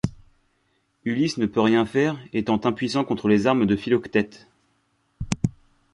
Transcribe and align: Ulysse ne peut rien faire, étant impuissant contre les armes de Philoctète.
Ulysse 1.05 1.37
ne 1.37 1.45
peut 1.45 1.61
rien 1.61 1.85
faire, 1.85 2.17
étant 2.33 2.59
impuissant 2.65 3.03
contre 3.05 3.27
les 3.27 3.45
armes 3.45 3.67
de 3.67 3.75
Philoctète. 3.75 4.47